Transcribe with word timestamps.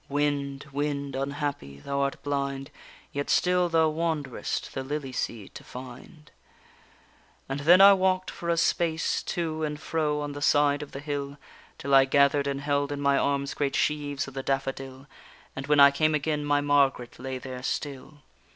Wind, 0.09 0.65
wind, 0.71 1.15
unhappy! 1.15 1.79
thou 1.79 1.99
art 1.99 2.23
blind, 2.23 2.71
Yet 3.11 3.29
still 3.29 3.69
thou 3.69 3.89
wanderest 3.89 4.73
the 4.73 4.81
lily 4.83 5.11
seed 5.11 5.53
to 5.53 5.63
find._ 5.63 6.29
And 7.47 7.59
then 7.67 7.81
I 7.81 7.93
walk'd 7.93 8.31
for 8.31 8.49
a 8.49 8.57
space 8.57 9.21
to 9.21 9.63
and 9.63 9.79
fro 9.79 10.21
on 10.21 10.31
the 10.31 10.41
side 10.41 10.81
of 10.81 10.91
the 10.93 11.01
hill, 11.01 11.37
Till 11.77 11.93
I 11.93 12.05
gather'd 12.05 12.47
and 12.47 12.61
held 12.61 12.91
in 12.91 12.99
my 12.99 13.15
arms 13.19 13.53
great 13.53 13.75
sheaves 13.75 14.27
of 14.27 14.33
the 14.33 14.41
daffodil, 14.41 15.05
And 15.55 15.67
when 15.67 15.79
I 15.79 15.91
came 15.91 16.15
again 16.15 16.45
my 16.45 16.61
Margaret 16.61 17.19
lay 17.19 17.37
there 17.37 17.61
still. 17.61 18.23